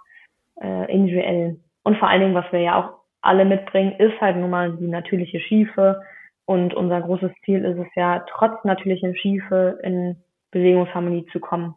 [0.61, 1.59] äh, individuell.
[1.83, 4.87] Und vor allen Dingen, was wir ja auch alle mitbringen, ist halt nun mal die
[4.87, 6.01] natürliche Schiefe.
[6.45, 10.17] Und unser großes Ziel ist es ja, trotz natürlicher Schiefe in
[10.51, 11.75] Bewegungsharmonie zu kommen.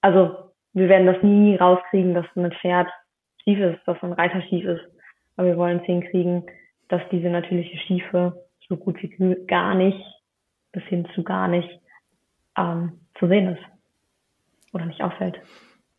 [0.00, 2.88] Also wir werden das nie rauskriegen, dass ein Pferd
[3.42, 4.82] schief ist, dass ein Reiter schief ist.
[5.36, 6.44] Aber wir wollen es hinkriegen,
[6.88, 10.04] dass diese natürliche Schiefe so gut wie gar nicht,
[10.72, 11.68] bis hin zu gar nicht,
[12.56, 13.62] ähm, zu sehen ist.
[14.72, 15.40] Oder nicht auffällt.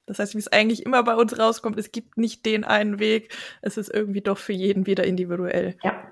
[0.06, 3.36] Das heißt, wie es eigentlich immer bei uns rauskommt, es gibt nicht den einen Weg,
[3.62, 5.76] es ist irgendwie doch für jeden wieder individuell.
[5.84, 6.04] Ja,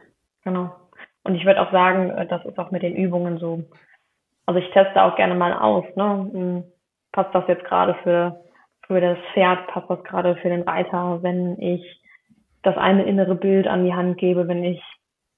[0.43, 0.75] genau.
[1.23, 3.63] Und ich würde auch sagen, äh, das ist auch mit den Übungen so.
[4.45, 6.29] Also ich teste auch gerne mal aus, ne?
[6.31, 6.63] Hm,
[7.12, 8.43] passt das jetzt gerade für,
[8.86, 12.01] für das Pferd, passt das gerade für den Reiter, wenn ich
[12.62, 14.81] das eine innere Bild an die Hand gebe, wenn ich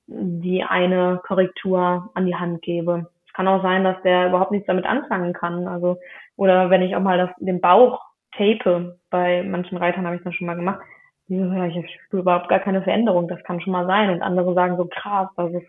[0.08, 3.08] die eine Korrektur an die Hand gebe.
[3.28, 5.68] Es kann auch sein, dass der überhaupt nichts damit anfangen kann.
[5.68, 5.98] Also,
[6.38, 8.02] oder wenn ich auch mal das, den Bauch
[8.36, 10.80] tape, bei manchen Reitern habe ich das schon mal gemacht,
[11.28, 14.10] die so, ja, ich spüre überhaupt gar keine Veränderung, das kann schon mal sein.
[14.10, 15.68] Und andere sagen so, krass, das ist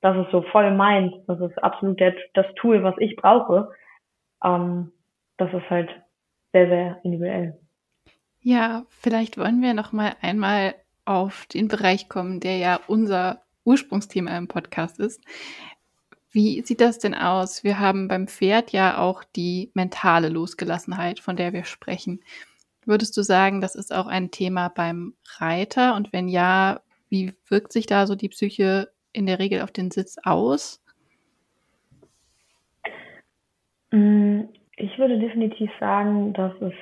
[0.00, 3.70] das ist so voll meins, das ist absolut der, das Tool, was ich brauche.
[4.44, 4.92] Ähm,
[5.36, 5.90] das ist halt
[6.52, 7.58] sehr, sehr individuell.
[8.40, 14.36] Ja, vielleicht wollen wir noch mal einmal auf den Bereich kommen, der ja unser Ursprungsthema
[14.36, 15.20] im Podcast ist.
[16.30, 17.64] Wie sieht das denn aus?
[17.64, 22.20] Wir haben beim Pferd ja auch die mentale Losgelassenheit, von der wir sprechen.
[22.84, 25.96] Würdest du sagen, das ist auch ein Thema beim Reiter?
[25.96, 29.90] Und wenn ja, wie wirkt sich da so die Psyche in der Regel auf den
[29.90, 30.80] Sitz aus?
[33.90, 34.42] Mm,
[34.76, 36.74] ich würde definitiv sagen, dass es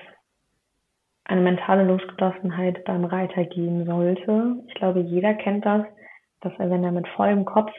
[1.24, 4.56] eine mentale Losgelassenheit beim Reiter geben sollte.
[4.68, 5.86] Ich glaube, jeder kennt das,
[6.40, 7.72] dass er, wenn er mit vollem Kopf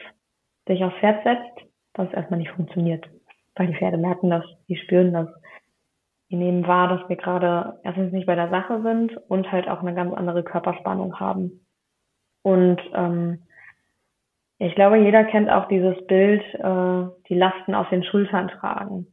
[0.66, 3.08] sich aufs Pferd setzt, dass es erstmal nicht funktioniert.
[3.54, 5.28] Weil die Pferde merken das, die spüren das.
[6.30, 9.80] Die nehmen wahr, dass wir gerade erstens nicht bei der Sache sind und halt auch
[9.80, 11.66] eine ganz andere Körperspannung haben.
[12.42, 13.46] Und ähm,
[14.58, 19.06] ich glaube, jeder kennt auch dieses Bild, äh, die Lasten auf den Schultern tragen.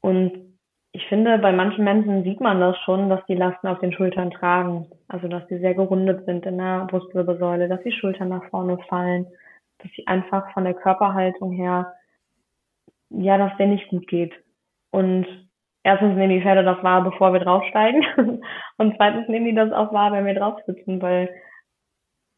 [0.00, 0.54] Und
[0.92, 4.30] ich finde, bei manchen Menschen sieht man das schon, dass die Lasten auf den Schultern
[4.30, 4.86] tragen.
[5.08, 9.26] Also, dass sie sehr gerundet sind in der Brustwirbelsäule, dass die Schultern nach vorne fallen,
[9.78, 11.94] dass sie einfach von der Körperhaltung her,
[13.10, 14.32] ja, dass der nicht gut geht.
[14.90, 15.26] Und
[15.82, 18.04] erstens nehmen die Pferde das wahr, bevor wir draufsteigen.
[18.78, 21.28] Und zweitens nehmen die das auch wahr, wenn wir drauf sitzen, weil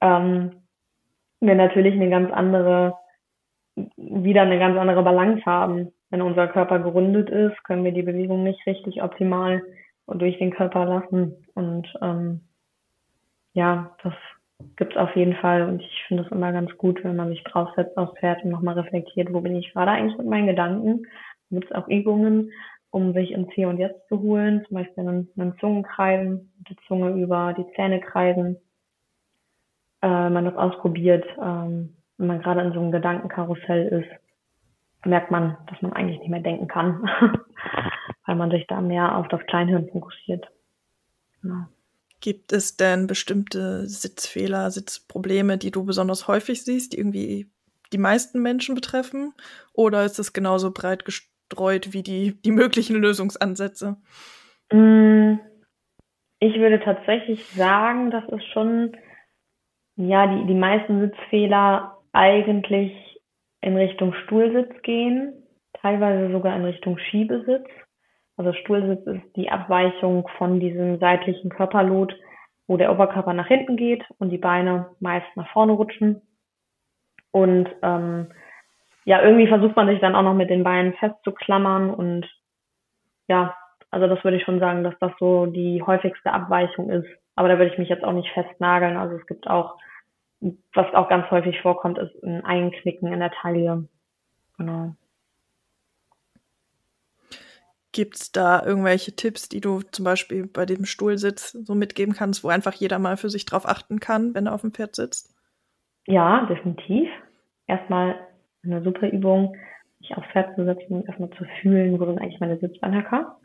[0.00, 0.65] ähm,
[1.40, 2.96] wir natürlich eine ganz andere,
[3.96, 5.92] wieder eine ganz andere Balance haben.
[6.10, 9.62] Wenn unser Körper gerundet ist, können wir die Bewegung nicht richtig optimal
[10.06, 11.46] durch den Körper lassen.
[11.54, 12.40] Und ähm,
[13.54, 14.14] ja, das
[14.76, 15.62] gibt's auf jeden Fall.
[15.68, 18.78] Und ich finde es immer ganz gut, wenn man sich draufsetzt aufs Pferd und nochmal
[18.78, 21.02] reflektiert, wo bin ich gerade eigentlich mit meinen Gedanken.
[21.50, 22.52] Da gibt's auch Übungen,
[22.90, 24.64] um sich ins Hier und Jetzt zu holen.
[24.68, 28.56] Zum Beispiel einen, einen Zungenkreisen, die Zunge über die Zähne kreisen
[30.02, 35.56] äh, man das ausprobiert, ähm, wenn man gerade in so einem Gedankenkarussell ist, merkt man,
[35.70, 37.08] dass man eigentlich nicht mehr denken kann,
[38.26, 40.46] weil man sich da mehr auf das Kleinhirn fokussiert.
[41.42, 41.66] Genau.
[42.20, 47.50] Gibt es denn bestimmte Sitzfehler, Sitzprobleme, die du besonders häufig siehst, die irgendwie
[47.92, 49.34] die meisten Menschen betreffen?
[49.74, 53.96] Oder ist es genauso breit gestreut wie die, die möglichen Lösungsansätze?
[54.72, 55.34] Mm,
[56.40, 58.96] ich würde tatsächlich sagen, dass es schon
[59.96, 63.20] ja, die, die meisten Sitzfehler eigentlich
[63.60, 65.42] in Richtung Stuhlsitz gehen.
[65.82, 67.66] teilweise sogar in Richtung Schiebesitz.
[68.36, 72.14] Also Stuhlsitz ist die Abweichung von diesem seitlichen Körperlot,
[72.66, 76.22] wo der Oberkörper nach hinten geht und die Beine meist nach vorne rutschen.
[77.30, 78.32] Und ähm,
[79.04, 82.26] ja, irgendwie versucht man sich dann auch noch mit den Beinen festzuklammern und
[83.28, 83.56] ja,
[83.96, 87.08] also das würde ich schon sagen, dass das so die häufigste Abweichung ist.
[87.34, 88.98] Aber da würde ich mich jetzt auch nicht festnageln.
[88.98, 89.78] Also es gibt auch,
[90.74, 93.88] was auch ganz häufig vorkommt, ist ein Einknicken in der Taille.
[94.58, 94.94] Genau.
[97.92, 102.44] Gibt es da irgendwelche Tipps, die du zum Beispiel bei dem Stuhlsitz so mitgeben kannst,
[102.44, 105.34] wo einfach jeder mal für sich drauf achten kann, wenn er auf dem Pferd sitzt?
[106.06, 107.08] Ja, definitiv.
[107.66, 108.16] Erstmal
[108.62, 109.56] eine super Übung,
[110.00, 113.38] sich aufs Pferd zu setzen, erstmal zu fühlen, wo sind eigentlich meine Sitzbeinhacker.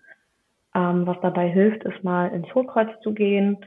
[0.74, 3.58] Ähm, was dabei hilft, ist mal ins Hohlkreuz zu gehen,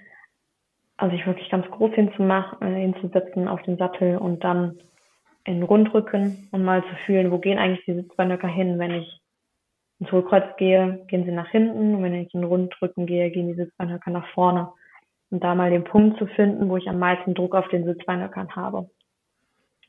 [0.97, 4.79] also sich wirklich ganz groß hinzumachen, äh, hinzusetzen auf den Sattel und dann
[5.45, 9.21] in den Rundrücken und mal zu fühlen, wo gehen eigentlich die Sitzbeinhöcker hin, wenn ich
[10.01, 13.49] ins Hohlkreuz gehe, gehen sie nach hinten und wenn ich in den Rundrücken gehe, gehen
[13.49, 14.71] die Sitzbeinhöcker nach vorne.
[15.31, 18.55] Und da mal den Punkt zu finden, wo ich am meisten Druck auf den Sitzbeinhöckern
[18.57, 18.89] habe.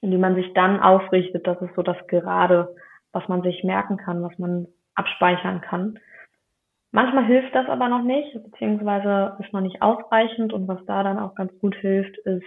[0.02, 2.76] Und wie man sich dann aufrichtet, das ist so das Gerade,
[3.12, 6.00] was man sich merken kann, was man abspeichern kann.
[6.96, 10.54] Manchmal hilft das aber noch nicht, beziehungsweise ist noch nicht ausreichend.
[10.54, 12.46] Und was da dann auch ganz gut hilft, ist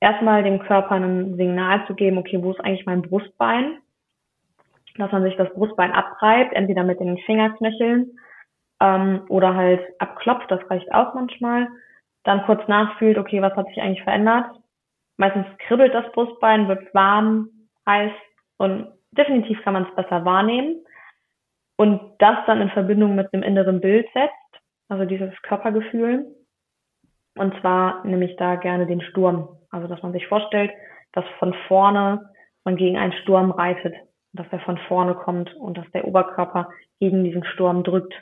[0.00, 3.76] erstmal dem Körper ein Signal zu geben, okay, wo ist eigentlich mein Brustbein?
[4.96, 8.18] Dass man sich das Brustbein abreibt, entweder mit den Fingerknöcheln
[8.80, 11.68] ähm, oder halt abklopft, das reicht auch manchmal.
[12.24, 14.46] Dann kurz nachfühlt, okay, was hat sich eigentlich verändert?
[15.18, 17.50] Meistens kribbelt das Brustbein, wird warm,
[17.86, 18.12] heiß
[18.56, 20.85] und definitiv kann man es besser wahrnehmen
[21.76, 26.26] und das dann in Verbindung mit einem inneren Bild setzt, also dieses Körpergefühl.
[27.36, 29.48] Und zwar nehme ich da gerne den Sturm.
[29.70, 30.70] Also dass man sich vorstellt,
[31.12, 32.30] dass von vorne
[32.64, 33.94] man gegen einen Sturm reitet,
[34.32, 38.14] dass er von vorne kommt und dass der Oberkörper gegen diesen Sturm drückt.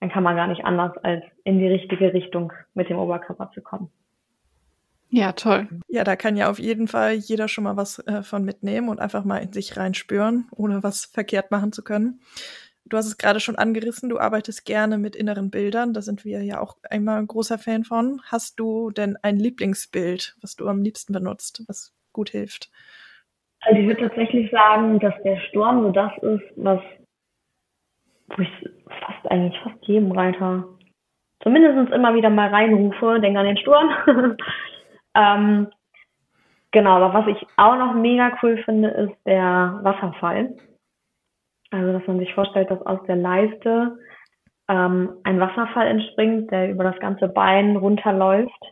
[0.00, 3.62] Dann kann man gar nicht anders, als in die richtige Richtung mit dem Oberkörper zu
[3.62, 3.90] kommen.
[5.08, 5.68] Ja, toll.
[5.86, 9.00] Ja, da kann ja auf jeden Fall jeder schon mal was äh, von mitnehmen und
[9.00, 12.20] einfach mal in sich reinspüren, ohne was verkehrt machen zu können.
[12.86, 15.94] Du hast es gerade schon angerissen, du arbeitest gerne mit inneren Bildern.
[15.94, 18.20] Da sind wir ja auch einmal ein großer Fan von.
[18.24, 22.70] Hast du denn ein Lieblingsbild, was du am liebsten benutzt, was gut hilft?
[23.62, 26.80] Also ich würde tatsächlich sagen, dass der Sturm so das ist, was
[28.28, 28.50] wo ich
[28.86, 30.66] fast eigentlich fast jedem Reiter
[31.42, 33.90] zumindest immer wieder mal reinrufe, denke an den Sturm.
[35.14, 35.68] ähm,
[36.72, 40.56] genau, aber was ich auch noch mega cool finde, ist der Wasserfall.
[41.74, 43.98] Also, dass man sich vorstellt, dass aus der Leiste
[44.68, 48.62] ähm, ein Wasserfall entspringt, der über das ganze Bein runterläuft.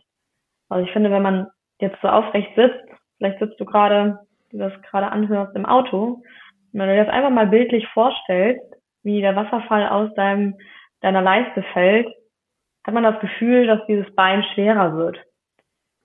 [0.69, 1.47] Also ich finde, wenn man
[1.81, 2.81] jetzt so aufrecht sitzt,
[3.17, 4.19] vielleicht sitzt du gerade,
[4.51, 6.21] du das gerade anhörst im Auto,
[6.71, 8.63] wenn du dir das einfach mal bildlich vorstellst,
[9.03, 10.55] wie der Wasserfall aus deinem,
[11.01, 12.07] deiner Leiste fällt,
[12.87, 15.19] hat man das Gefühl, dass dieses Bein schwerer wird.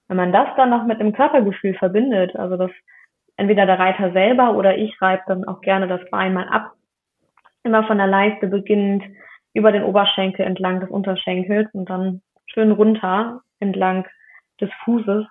[0.08, 2.72] Wenn man das dann noch mit dem Körpergefühl verbindet, also dass
[3.36, 6.72] entweder der Reiter selber oder ich reibe dann auch gerne das Bein mal ab
[7.68, 9.04] immer von der Leiste beginnend
[9.54, 14.06] über den Oberschenkel entlang des Unterschenkels und dann schön runter entlang
[14.60, 15.26] des Fußes.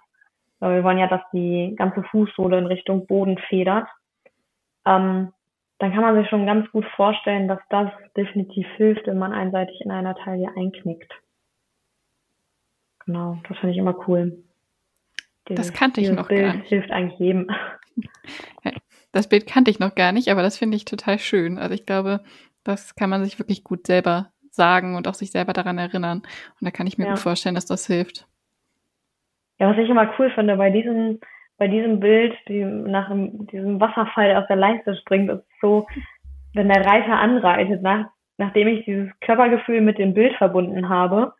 [0.59, 3.87] Weil wir wollen ja, dass die ganze Fußsohle in Richtung Boden federt.
[4.85, 5.33] Ähm,
[5.79, 9.79] dann kann man sich schon ganz gut vorstellen, dass das definitiv hilft, wenn man einseitig
[9.81, 11.11] in einer Taille einknickt.
[13.05, 14.43] Genau, das finde ich immer cool.
[15.47, 16.67] Dieses, das kannte ich noch Bild gar nicht.
[16.67, 17.47] hilft eigentlich jedem.
[19.11, 21.57] Das Bild kannte ich noch gar nicht, aber das finde ich total schön.
[21.57, 22.21] Also ich glaube,
[22.63, 26.19] das kann man sich wirklich gut selber sagen und auch sich selber daran erinnern.
[26.19, 27.11] Und da kann ich mir ja.
[27.11, 28.27] gut vorstellen, dass das hilft.
[29.59, 31.19] Ja, was ich immer cool finde bei diesem,
[31.57, 33.09] bei diesem Bild, die nach
[33.51, 35.87] diesem Wasserfall aus der Leiste springt, ist so,
[36.53, 41.33] wenn der Reiter anreitet, nach, nachdem ich dieses Körpergefühl mit dem Bild verbunden habe,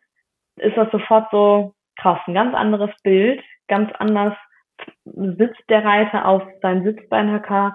[0.56, 4.34] ist das sofort so krass, ein ganz anderes Bild, ganz anders
[5.14, 7.74] sitzt der Reiter auf seinem Sitzbeinhacker,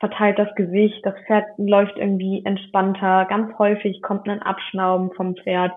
[0.00, 5.72] verteilt das Gewicht, das Pferd läuft irgendwie entspannter, ganz häufig kommt ein Abschnauben vom Pferd.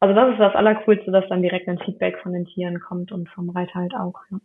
[0.00, 3.28] Also das ist das Allercoolste, dass dann direkt ein Feedback von den Tieren kommt und
[3.30, 4.20] vom Reiter halt auch.
[4.30, 4.38] Ja.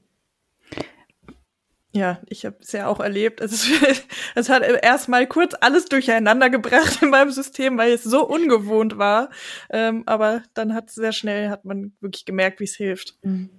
[1.93, 3.41] Ja, ich habe es ja auch erlebt.
[3.41, 8.25] Es, ist, es hat erstmal kurz alles durcheinander gebracht in meinem System, weil es so
[8.27, 9.29] ungewohnt war.
[9.69, 13.17] Ähm, aber dann hat sehr schnell hat man wirklich gemerkt, wie es hilft.
[13.23, 13.49] Mhm.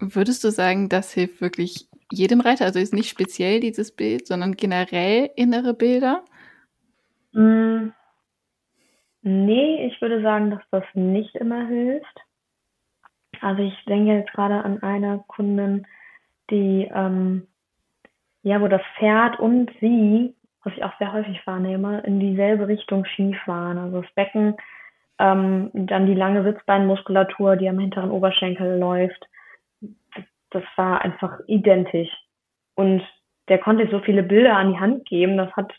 [0.00, 2.64] Würdest du sagen, das hilft wirklich jedem Reiter?
[2.64, 6.24] Also ist nicht speziell dieses Bild, sondern generell innere Bilder?
[7.32, 7.90] Mm,
[9.22, 12.20] nee, ich würde sagen, dass das nicht immer hilft.
[13.40, 15.86] Also ich denke jetzt gerade an eine Kundin,
[16.50, 17.46] die ähm,
[18.42, 20.34] ja, wo das Pferd und sie
[20.64, 23.78] was ich auch sehr häufig wahrnehme, in dieselbe Richtung schief waren.
[23.78, 24.56] Also das Becken,
[25.18, 29.26] ähm, dann die lange Sitzbeinmuskulatur, die am hinteren Oberschenkel läuft.
[30.50, 32.10] Das, war einfach identisch.
[32.74, 33.02] Und
[33.48, 35.72] der konnte so viele Bilder an die Hand geben, das hat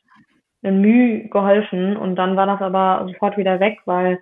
[0.64, 4.22] ein Mühe geholfen und dann war das aber sofort wieder weg, weil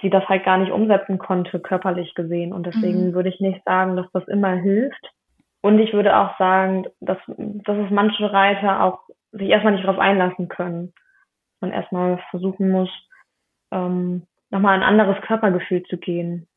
[0.00, 2.52] sie das halt gar nicht umsetzen konnte, körperlich gesehen.
[2.52, 3.12] Und deswegen mhm.
[3.14, 5.12] würde ich nicht sagen, dass das immer hilft.
[5.60, 9.00] Und ich würde auch sagen, dass, dass es manche Reiter auch
[9.32, 10.92] sich erstmal nicht darauf einlassen können.
[11.60, 12.90] Man erstmal versuchen muss,
[13.72, 16.47] ähm, nochmal ein anderes Körpergefühl zu gehen.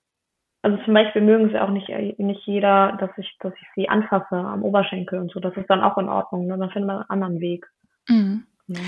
[0.63, 4.36] Also zum Beispiel mögen sie auch nicht, nicht jeder, dass ich, dass ich sie anfasse
[4.36, 5.39] am Oberschenkel und so.
[5.39, 6.45] Das ist dann auch in Ordnung.
[6.45, 6.58] Ne?
[6.58, 7.65] Dann findet man einen anderen Weg.
[8.08, 8.45] Mhm.
[8.67, 8.80] Ja.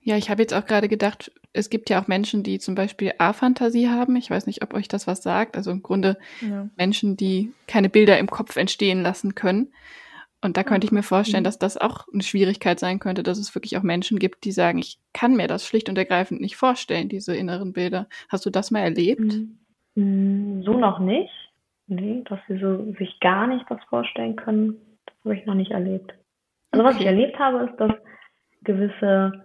[0.00, 3.12] Ja, ich habe jetzt auch gerade gedacht, es gibt ja auch Menschen, die zum Beispiel
[3.18, 4.16] A-Fantasie haben.
[4.16, 5.56] Ich weiß nicht, ob euch das was sagt.
[5.56, 6.68] Also im Grunde ja.
[6.76, 9.72] Menschen, die keine Bilder im Kopf entstehen lassen können.
[10.40, 11.46] Und da könnte ich mir vorstellen, mhm.
[11.46, 14.78] dass das auch eine Schwierigkeit sein könnte, dass es wirklich auch Menschen gibt, die sagen,
[14.78, 18.08] ich kann mir das schlicht und ergreifend nicht vorstellen, diese inneren Bilder.
[18.28, 19.20] Hast du das mal erlebt?
[19.20, 19.58] Mhm.
[20.64, 21.32] So noch nicht.
[21.86, 25.70] Nee, dass sie so sich gar nicht das vorstellen können, das habe ich noch nicht
[25.70, 26.12] erlebt.
[26.70, 27.92] Also was ich erlebt habe, ist, dass
[28.62, 29.44] gewisse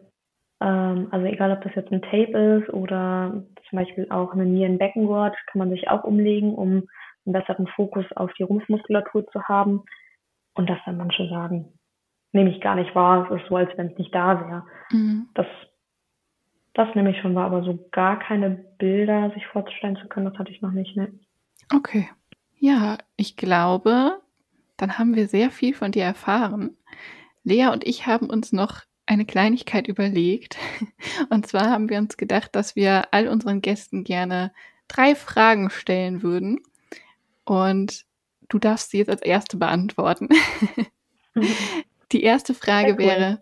[0.64, 5.36] ähm, also egal, ob das jetzt ein Tape ist oder zum Beispiel auch eine Nierenbeckengurt,
[5.48, 6.88] kann man sich auch umlegen, um
[7.26, 9.84] einen besseren Fokus auf die Rumpfmuskulatur zu haben.
[10.56, 11.74] Und das dann manche sagen,
[12.32, 14.64] nehme ich gar nicht wahr, es ist so, als wenn es nicht da wäre.
[14.92, 15.28] Mhm.
[15.34, 15.48] Das,
[16.74, 20.38] das nehme ich schon wahr, aber so gar keine Bilder sich vorzustellen zu können, das
[20.38, 21.12] hatte ich noch nicht, ne?
[21.74, 22.10] Okay.
[22.58, 24.20] Ja, ich glaube,
[24.78, 26.78] dann haben wir sehr viel von dir erfahren.
[27.44, 30.58] Lea und ich haben uns noch eine Kleinigkeit überlegt.
[31.30, 34.54] Und zwar haben wir uns gedacht, dass wir all unseren Gästen gerne
[34.88, 36.62] drei Fragen stellen würden.
[37.44, 38.06] Und
[38.48, 40.30] du darfst sie jetzt als erste beantworten.
[42.14, 43.00] Die erste Frage cool.
[43.00, 43.42] wäre,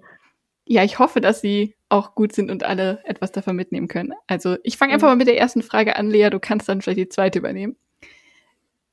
[0.71, 4.13] ja, ich hoffe, dass sie auch gut sind und alle etwas davon mitnehmen können.
[4.27, 6.99] Also ich fange einfach mal mit der ersten Frage an, Lea, du kannst dann vielleicht
[6.99, 7.75] die zweite übernehmen.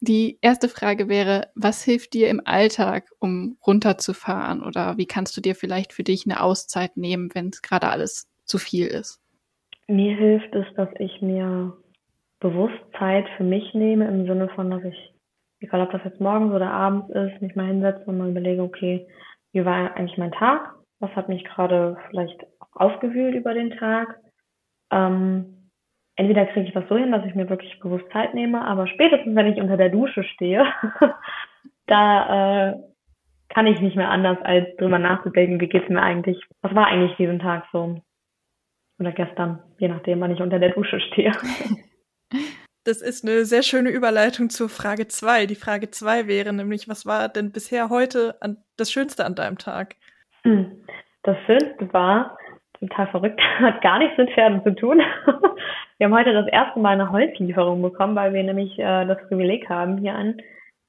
[0.01, 4.64] Die erste Frage wäre, was hilft dir im Alltag, um runterzufahren?
[4.64, 8.29] Oder wie kannst du dir vielleicht für dich eine Auszeit nehmen, wenn es gerade alles
[8.45, 9.21] zu viel ist?
[9.87, 11.77] Mir hilft es, dass ich mir
[12.41, 15.14] bewusst Zeit für mich nehme, im Sinne von, dass ich,
[15.61, 19.07] egal ob das jetzt morgens oder abends ist, mich mal hinsetze und mal überlege, okay,
[19.53, 20.78] wie war eigentlich mein Tag?
[21.01, 24.19] Was hat mich gerade vielleicht aufgewühlt über den Tag?
[24.91, 25.71] Ähm,
[26.17, 29.35] entweder kriege ich das so hin, dass ich mir wirklich bewusst Zeit nehme, aber spätestens,
[29.37, 30.65] wenn ich unter der Dusche stehe,
[31.87, 32.77] da äh,
[33.49, 37.17] kann ich nicht mehr anders, als drüber nachzudenken, wie geht's mir eigentlich, was war eigentlich
[37.17, 38.01] diesen Tag so
[38.99, 41.33] oder gestern, je nachdem, wann ich unter der Dusche stehe.
[42.85, 45.45] Das ist eine sehr schöne Überleitung zur Frage 2.
[45.45, 49.59] Die Frage 2 wäre nämlich, was war denn bisher heute an, das Schönste an deinem
[49.59, 49.97] Tag?
[50.44, 50.85] Hm,
[51.22, 52.38] das Schönste war,
[52.79, 55.01] total verrückt, hat gar nichts mit Pferden zu tun.
[55.98, 59.68] Wir haben heute das erste Mal eine Holzlieferung bekommen, weil wir nämlich äh, das Privileg
[59.68, 60.40] haben, hier einen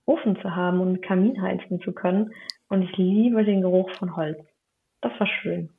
[0.06, 2.32] Ofen zu haben und Kamin heizen zu können.
[2.68, 4.38] Und ich liebe den Geruch von Holz.
[5.02, 5.70] Das war schön.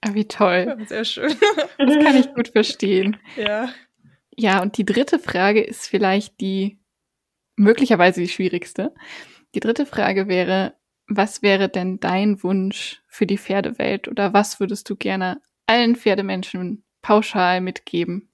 [0.00, 0.76] Ah, wie toll.
[0.86, 1.34] sehr schön.
[1.78, 3.16] Das kann ich gut verstehen.
[3.36, 3.68] Ja.
[4.36, 6.78] Ja, und die dritte Frage ist vielleicht die
[7.56, 8.94] möglicherweise die schwierigste.
[9.54, 10.74] Die dritte Frage wäre,
[11.08, 16.84] was wäre denn dein Wunsch für die Pferdewelt oder was würdest du gerne allen Pferdemenschen
[17.02, 18.28] pauschal mitgeben?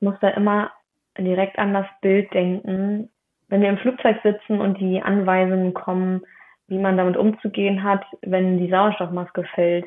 [0.00, 0.70] Ich muss da immer
[1.18, 3.10] direkt an das Bild denken.
[3.48, 6.22] Wenn wir im Flugzeug sitzen und die Anweisungen kommen,
[6.68, 9.86] wie man damit umzugehen hat, wenn die Sauerstoffmaske fällt,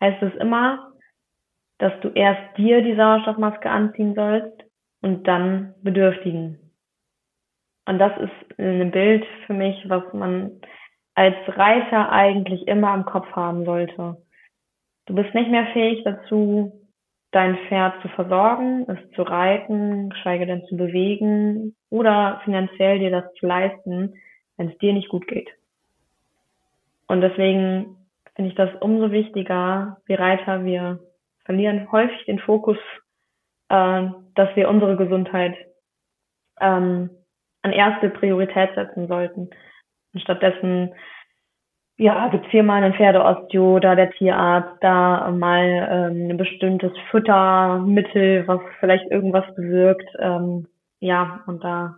[0.00, 0.92] heißt es immer,
[1.78, 4.64] dass du erst dir die Sauerstoffmaske anziehen sollst
[5.00, 6.58] und dann Bedürftigen.
[7.86, 10.60] Und das ist ein Bild für mich, was man
[11.14, 14.16] als Reiter eigentlich immer im Kopf haben sollte.
[15.06, 16.72] Du bist nicht mehr fähig dazu,
[17.32, 23.32] dein Pferd zu versorgen, es zu reiten, geschweige denn zu bewegen oder finanziell dir das
[23.34, 24.14] zu leisten,
[24.56, 25.48] wenn es dir nicht gut geht.
[27.06, 27.96] Und deswegen
[28.34, 31.00] finde ich das umso wichtiger, wir Reiter, wir
[31.44, 32.78] verlieren häufig den Fokus,
[33.68, 35.56] äh, dass wir unsere Gesundheit
[36.60, 37.10] ähm,
[37.62, 39.50] an erste Priorität setzen sollten.
[40.12, 40.92] Und stattdessen,
[41.96, 48.46] ja, gibt's hier mal einen Pferdeosteo, da der Tierarzt, da mal ähm, ein bestimmtes Futtermittel,
[48.48, 50.08] was vielleicht irgendwas bewirkt.
[50.18, 50.66] Ähm,
[51.00, 51.96] ja, und da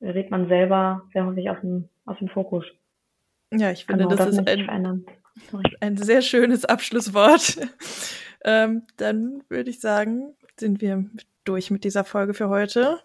[0.00, 2.64] redet man selber sehr häufig aus dem, aus dem Fokus.
[3.52, 5.04] Ja, ich finde, genau, das, das, ist ein,
[5.80, 7.58] ein sehr schönes Abschlusswort.
[8.44, 11.04] ähm, dann würde ich sagen, sind wir
[11.44, 13.00] durch mit dieser Folge für heute.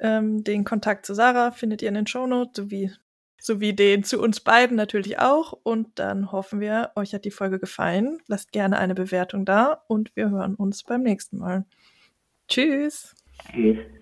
[0.00, 2.92] Ähm, den Kontakt zu Sarah findet ihr in den Shownotes sowie
[3.40, 5.52] sowie den zu uns beiden natürlich auch.
[5.52, 8.18] Und dann hoffen wir, euch hat die Folge gefallen.
[8.26, 11.64] Lasst gerne eine Bewertung da und wir hören uns beim nächsten Mal.
[12.48, 13.14] Tschüss.
[13.52, 13.97] Tschüss.